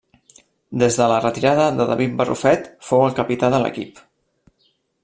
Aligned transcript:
Des 0.83 0.95
de 1.01 1.09
la 1.11 1.19
retirada 1.25 1.67
de 1.81 1.87
David 1.91 2.17
Barrufet 2.23 2.67
fou 2.89 3.07
el 3.11 3.17
capità 3.21 3.53
de 3.57 3.63
l'equip. 3.67 4.07